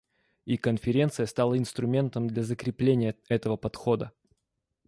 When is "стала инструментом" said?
1.27-2.27